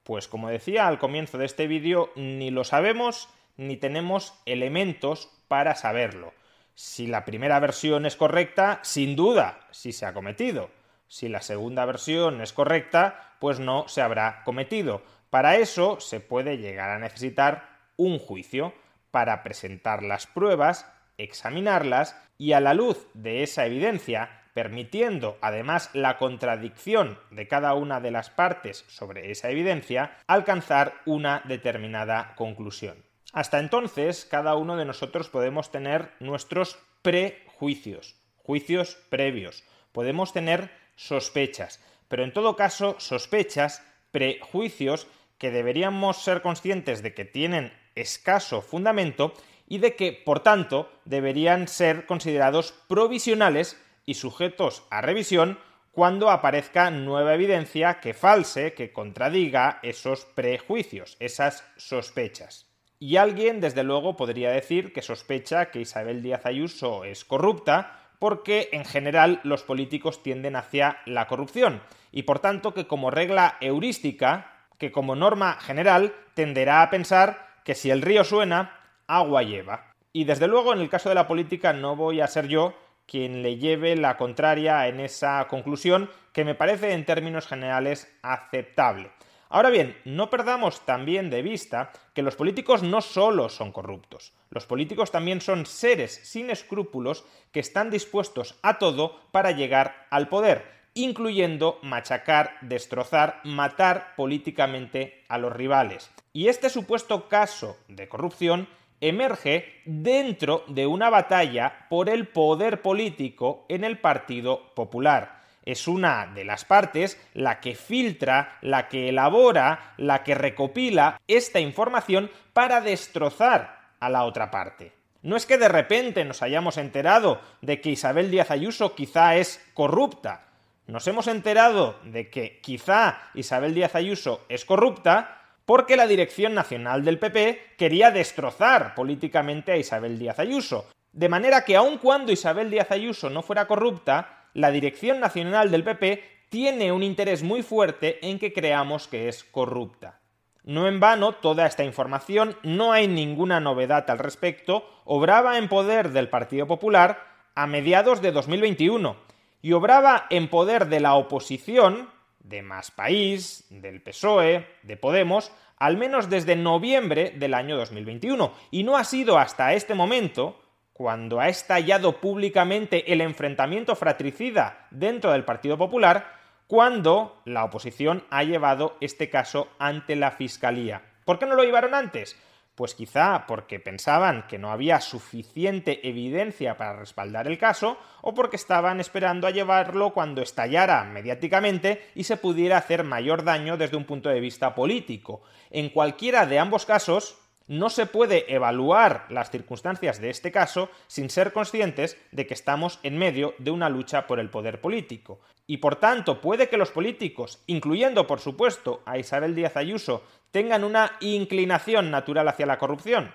[0.04, 5.76] Pues como decía al comienzo de este vídeo, ni lo sabemos ni tenemos elementos para
[5.76, 6.34] saberlo.
[6.76, 10.72] Si la primera versión es correcta, sin duda, sí se ha cometido.
[11.08, 15.04] Si la segunda versión es correcta, pues no se habrá cometido.
[15.30, 18.74] Para eso se puede llegar a necesitar un juicio
[19.12, 26.18] para presentar las pruebas, examinarlas y a la luz de esa evidencia, permitiendo además la
[26.18, 33.04] contradicción de cada una de las partes sobre esa evidencia, alcanzar una determinada conclusión.
[33.34, 41.82] Hasta entonces, cada uno de nosotros podemos tener nuestros prejuicios, juicios previos, podemos tener sospechas,
[42.08, 45.08] pero en todo caso, sospechas, prejuicios
[45.40, 49.34] que deberíamos ser conscientes de que tienen escaso fundamento
[49.68, 55.58] y de que, por tanto, deberían ser considerados provisionales y sujetos a revisión
[55.92, 62.73] cuando aparezca nueva evidencia que false, que contradiga esos prejuicios, esas sospechas.
[63.06, 68.70] Y alguien, desde luego, podría decir que sospecha que Isabel Díaz Ayuso es corrupta porque,
[68.72, 71.82] en general, los políticos tienden hacia la corrupción
[72.14, 77.76] y, por tanto, que como regla heurística, que como norma general, tenderá a pensar que
[77.76, 79.92] si el río suena, agua lleva.
[80.14, 82.74] Y desde luego, en el caso de la política, no voy a ser yo
[83.06, 89.12] quien le lleve la contraria en esa conclusión que me parece en términos generales aceptable.
[89.54, 94.66] Ahora bien, no perdamos también de vista que los políticos no solo son corruptos, los
[94.66, 100.66] políticos también son seres sin escrúpulos que están dispuestos a todo para llegar al poder,
[100.96, 106.10] incluyendo machacar, destrozar, matar políticamente a los rivales.
[106.34, 108.68] Y este supuesto caso de corrupción
[109.02, 116.28] emerge dentro de una batalla por el poder político en el Partido Popular es una
[116.28, 122.82] de las partes la que filtra, la que elabora, la que recopila esta información para
[122.82, 124.94] destrozar a la otra parte.
[125.22, 129.66] No es que de repente nos hayamos enterado de que Isabel Díaz Ayuso quizá es
[129.74, 130.48] corrupta.
[130.86, 137.06] Nos hemos enterado de que quizá Isabel Díaz Ayuso es corrupta porque la Dirección Nacional
[137.06, 140.90] del PP quería destrozar políticamente a Isabel Díaz Ayuso.
[141.14, 145.84] De manera que aun cuando Isabel Díaz Ayuso no fuera corrupta, la Dirección Nacional del
[145.84, 150.20] PP tiene un interés muy fuerte en que creamos que es corrupta.
[150.64, 156.12] No en vano, toda esta información, no hay ninguna novedad al respecto, obraba en poder
[156.12, 157.20] del Partido Popular
[157.56, 159.18] a mediados de 2021
[159.62, 162.10] y obraba en poder de la oposición,
[162.40, 168.54] de Más País, del PSOE, de Podemos, al menos desde noviembre del año 2021.
[168.72, 170.60] Y no ha sido hasta este momento
[170.94, 176.32] cuando ha estallado públicamente el enfrentamiento fratricida dentro del Partido Popular,
[176.68, 181.02] cuando la oposición ha llevado este caso ante la Fiscalía.
[181.26, 182.38] ¿Por qué no lo llevaron antes?
[182.76, 188.56] Pues quizá porque pensaban que no había suficiente evidencia para respaldar el caso o porque
[188.56, 194.06] estaban esperando a llevarlo cuando estallara mediáticamente y se pudiera hacer mayor daño desde un
[194.06, 195.44] punto de vista político.
[195.70, 197.38] En cualquiera de ambos casos,
[197.68, 203.00] no se puede evaluar las circunstancias de este caso sin ser conscientes de que estamos
[203.04, 205.40] en medio de una lucha por el poder político.
[205.66, 210.84] Y por tanto, puede que los políticos, incluyendo por supuesto a Isabel Díaz Ayuso, tengan
[210.84, 213.32] una inclinación natural hacia la corrupción,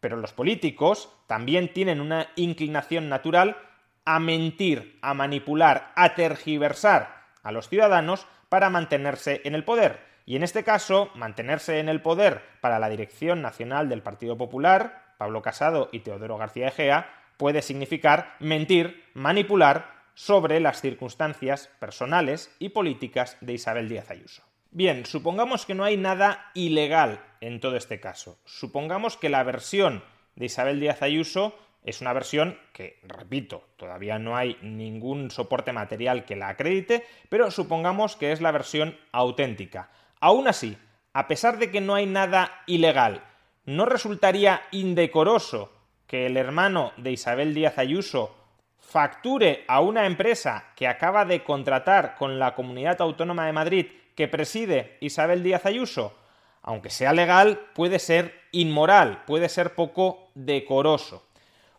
[0.00, 3.56] pero los políticos también tienen una inclinación natural
[4.04, 10.00] a mentir, a manipular, a tergiversar a los ciudadanos para mantenerse en el poder.
[10.28, 15.14] Y en este caso, mantenerse en el poder para la dirección nacional del Partido Popular,
[15.16, 22.68] Pablo Casado y Teodoro García Egea, puede significar mentir, manipular sobre las circunstancias personales y
[22.68, 24.42] políticas de Isabel Díaz Ayuso.
[24.70, 28.38] Bien, supongamos que no hay nada ilegal en todo este caso.
[28.44, 30.04] Supongamos que la versión
[30.36, 36.26] de Isabel Díaz Ayuso es una versión que, repito, todavía no hay ningún soporte material
[36.26, 39.88] que la acredite, pero supongamos que es la versión auténtica.
[40.20, 40.76] Aún así,
[41.12, 43.22] a pesar de que no hay nada ilegal,
[43.64, 45.72] ¿no resultaría indecoroso
[46.06, 48.34] que el hermano de Isabel Díaz Ayuso
[48.78, 54.28] facture a una empresa que acaba de contratar con la Comunidad Autónoma de Madrid que
[54.28, 56.16] preside Isabel Díaz Ayuso,
[56.62, 61.26] aunque sea legal, puede ser inmoral, puede ser poco decoroso.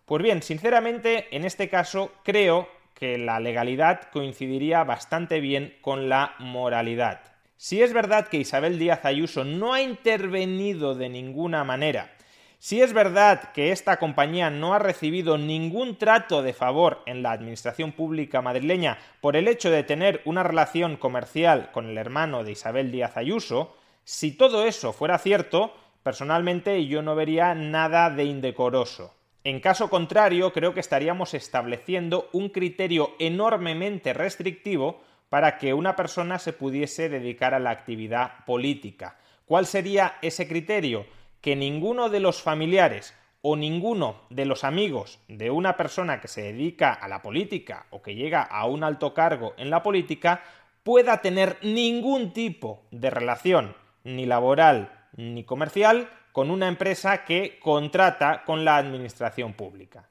[0.05, 6.35] Pues bien, sinceramente, en este caso creo que la legalidad coincidiría bastante bien con la
[6.39, 7.28] moralidad.
[7.61, 12.09] Si es verdad que Isabel Díaz Ayuso no ha intervenido de ninguna manera,
[12.57, 17.31] si es verdad que esta compañía no ha recibido ningún trato de favor en la
[17.31, 22.53] administración pública madrileña por el hecho de tener una relación comercial con el hermano de
[22.53, 29.13] Isabel Díaz Ayuso, si todo eso fuera cierto, personalmente yo no vería nada de indecoroso.
[29.43, 36.39] En caso contrario, creo que estaríamos estableciendo un criterio enormemente restrictivo para que una persona
[36.39, 39.17] se pudiese dedicar a la actividad política.
[39.45, 41.05] ¿Cuál sería ese criterio?
[41.41, 46.41] que ninguno de los familiares o ninguno de los amigos de una persona que se
[46.41, 50.43] dedica a la política o que llega a un alto cargo en la política
[50.83, 58.43] pueda tener ningún tipo de relación, ni laboral ni comercial, con una empresa que contrata
[58.45, 60.09] con la administración pública.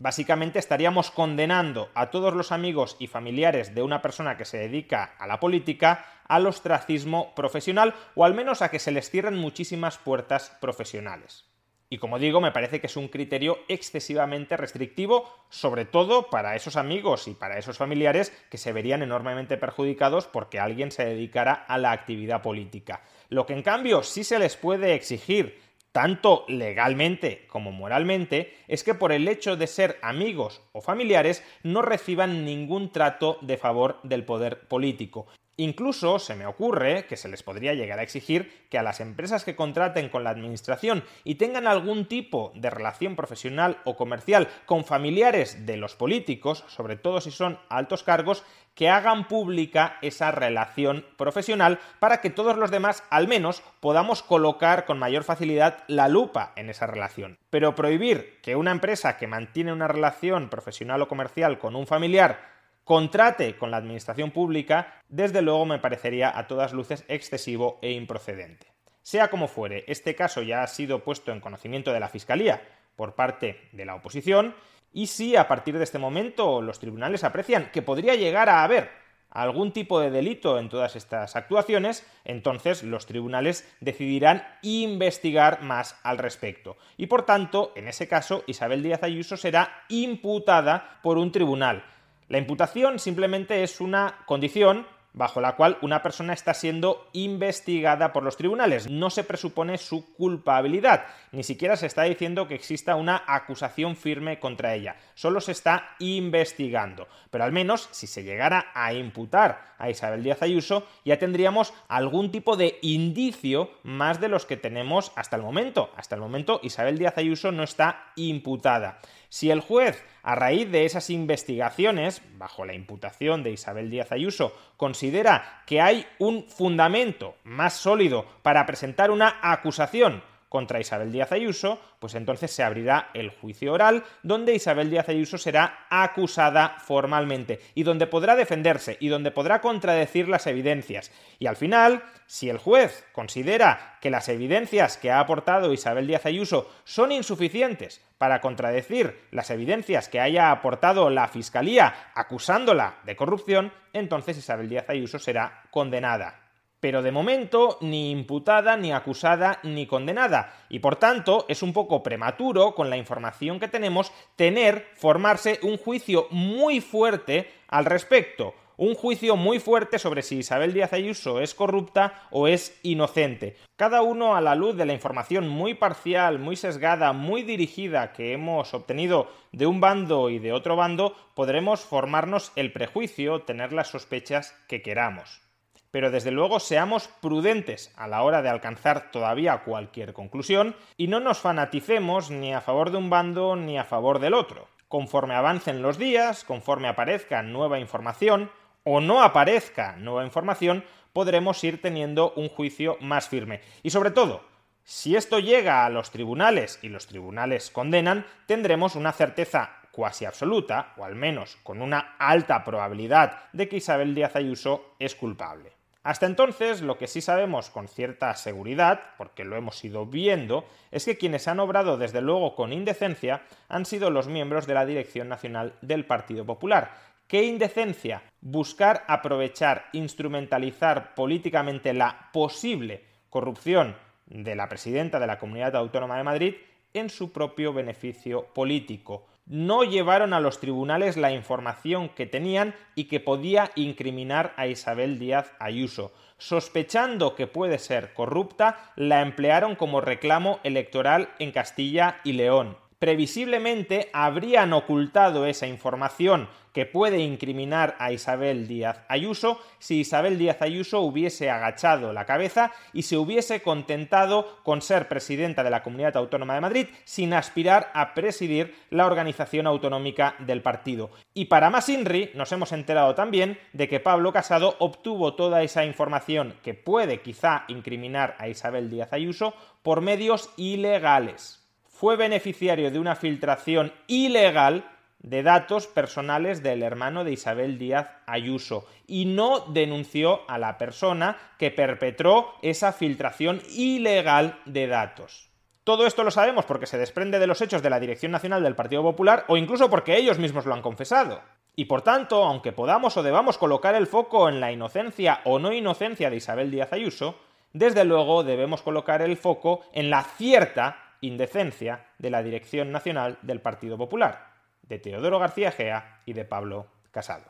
[0.00, 5.14] Básicamente estaríamos condenando a todos los amigos y familiares de una persona que se dedica
[5.18, 9.98] a la política al ostracismo profesional o al menos a que se les cierren muchísimas
[9.98, 11.44] puertas profesionales.
[11.90, 16.76] Y como digo, me parece que es un criterio excesivamente restrictivo, sobre todo para esos
[16.76, 21.76] amigos y para esos familiares que se verían enormemente perjudicados porque alguien se dedicara a
[21.76, 23.02] la actividad política.
[23.28, 25.60] Lo que en cambio sí se les puede exigir
[25.92, 31.82] tanto legalmente como moralmente, es que por el hecho de ser amigos o familiares no
[31.82, 35.26] reciban ningún trato de favor del poder político.
[35.60, 39.44] Incluso se me ocurre que se les podría llegar a exigir que a las empresas
[39.44, 44.86] que contraten con la Administración y tengan algún tipo de relación profesional o comercial con
[44.86, 48.42] familiares de los políticos, sobre todo si son altos cargos,
[48.74, 54.86] que hagan pública esa relación profesional para que todos los demás al menos podamos colocar
[54.86, 57.36] con mayor facilidad la lupa en esa relación.
[57.50, 62.59] Pero prohibir que una empresa que mantiene una relación profesional o comercial con un familiar
[62.90, 68.66] contrate con la administración pública, desde luego me parecería a todas luces excesivo e improcedente.
[69.00, 72.60] Sea como fuere, este caso ya ha sido puesto en conocimiento de la Fiscalía
[72.96, 74.56] por parte de la oposición,
[74.92, 78.90] y si a partir de este momento los tribunales aprecian que podría llegar a haber
[79.30, 86.18] algún tipo de delito en todas estas actuaciones, entonces los tribunales decidirán investigar más al
[86.18, 86.76] respecto.
[86.96, 91.84] Y por tanto, en ese caso, Isabel Díaz Ayuso será imputada por un tribunal.
[92.30, 98.22] La imputación simplemente es una condición bajo la cual una persona está siendo investigada por
[98.22, 98.88] los tribunales.
[98.88, 104.38] No se presupone su culpabilidad, ni siquiera se está diciendo que exista una acusación firme
[104.38, 107.08] contra ella, solo se está investigando.
[107.32, 112.30] Pero al menos si se llegara a imputar a Isabel Díaz Ayuso, ya tendríamos algún
[112.30, 115.90] tipo de indicio más de los que tenemos hasta el momento.
[115.96, 119.00] Hasta el momento Isabel Díaz Ayuso no está imputada.
[119.30, 124.52] Si el juez, a raíz de esas investigaciones, bajo la imputación de Isabel Díaz Ayuso,
[124.76, 131.80] considera que hay un fundamento más sólido para presentar una acusación contra Isabel Díaz Ayuso,
[132.00, 137.84] pues entonces se abrirá el juicio oral donde Isabel Díaz Ayuso será acusada formalmente y
[137.84, 141.12] donde podrá defenderse y donde podrá contradecir las evidencias.
[141.38, 146.26] Y al final, si el juez considera que las evidencias que ha aportado Isabel Díaz
[146.26, 153.72] Ayuso son insuficientes para contradecir las evidencias que haya aportado la Fiscalía acusándola de corrupción,
[153.92, 156.49] entonces Isabel Díaz Ayuso será condenada
[156.80, 160.54] pero de momento ni imputada, ni acusada, ni condenada.
[160.68, 165.76] Y por tanto es un poco prematuro, con la información que tenemos, tener, formarse un
[165.76, 168.54] juicio muy fuerte al respecto.
[168.78, 173.56] Un juicio muy fuerte sobre si Isabel Díaz Ayuso es corrupta o es inocente.
[173.76, 178.32] Cada uno a la luz de la información muy parcial, muy sesgada, muy dirigida que
[178.32, 183.88] hemos obtenido de un bando y de otro bando, podremos formarnos el prejuicio, tener las
[183.88, 185.42] sospechas que queramos
[185.90, 191.20] pero desde luego seamos prudentes a la hora de alcanzar todavía cualquier conclusión y no
[191.20, 194.68] nos fanaticemos ni a favor de un bando ni a favor del otro.
[194.88, 198.50] Conforme avancen los días, conforme aparezca nueva información
[198.84, 203.60] o no aparezca nueva información, podremos ir teniendo un juicio más firme.
[203.82, 204.42] Y sobre todo,
[204.84, 210.94] si esto llega a los tribunales y los tribunales condenan, tendremos una certeza cuasi absoluta,
[210.96, 215.79] o al menos con una alta probabilidad, de que Isabel Díaz Ayuso es culpable.
[216.02, 221.04] Hasta entonces, lo que sí sabemos con cierta seguridad, porque lo hemos ido viendo, es
[221.04, 225.28] que quienes han obrado desde luego con indecencia han sido los miembros de la Dirección
[225.28, 226.92] Nacional del Partido Popular.
[227.26, 228.22] ¿Qué indecencia?
[228.40, 233.94] Buscar aprovechar, instrumentalizar políticamente la posible corrupción
[234.26, 236.54] de la presidenta de la Comunidad Autónoma de Madrid
[236.94, 243.04] en su propio beneficio político no llevaron a los tribunales la información que tenían y
[243.04, 246.12] que podía incriminar a Isabel Díaz Ayuso.
[246.38, 254.10] Sospechando que puede ser corrupta, la emplearon como reclamo electoral en Castilla y León previsiblemente
[254.12, 261.00] habrían ocultado esa información que puede incriminar a Isabel Díaz Ayuso si Isabel Díaz Ayuso
[261.00, 266.54] hubiese agachado la cabeza y se hubiese contentado con ser presidenta de la Comunidad Autónoma
[266.54, 271.10] de Madrid sin aspirar a presidir la organización autonómica del partido.
[271.32, 275.86] Y para más INRI nos hemos enterado también de que Pablo Casado obtuvo toda esa
[275.86, 281.60] información que puede quizá incriminar a Isabel Díaz Ayuso por medios ilegales
[282.00, 288.86] fue beneficiario de una filtración ilegal de datos personales del hermano de Isabel Díaz Ayuso
[289.06, 295.50] y no denunció a la persona que perpetró esa filtración ilegal de datos.
[295.84, 298.76] Todo esto lo sabemos porque se desprende de los hechos de la Dirección Nacional del
[298.76, 301.42] Partido Popular o incluso porque ellos mismos lo han confesado.
[301.76, 305.70] Y por tanto, aunque podamos o debamos colocar el foco en la inocencia o no
[305.70, 307.36] inocencia de Isabel Díaz Ayuso,
[307.74, 313.60] desde luego debemos colocar el foco en la cierta indecencia de la Dirección Nacional del
[313.60, 314.52] Partido Popular,
[314.82, 317.44] de Teodoro García Gea y de Pablo Casado.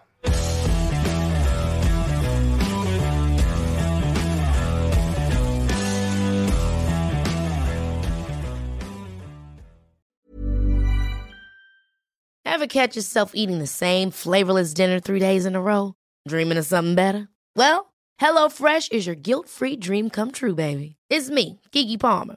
[12.44, 15.94] Ever catch yourself eating the same flavorless dinner three days in a row?
[16.28, 17.28] Dreaming of something better?
[17.56, 20.96] Well, HelloFresh is your guilt-free dream come true, baby.
[21.08, 22.36] It's me, Kiki Palmer.